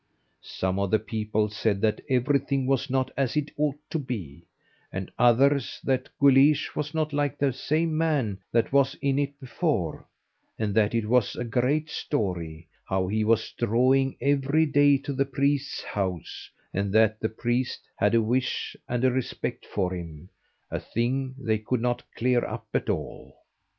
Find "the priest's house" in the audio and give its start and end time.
15.13-16.49